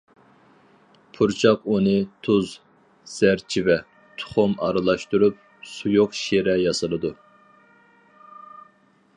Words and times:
پۇرچاق 1.17 1.67
ئۇنى، 1.73 1.93
تۇز، 2.27 2.55
زەرچىۋە، 3.11 3.77
تۇخۇم 4.23 4.57
ئارىلاشتۇرۇپ 4.69 5.39
سۇيۇق 5.75 6.19
شىرە 6.25 6.57
ياسىلىدۇ. 6.65 7.17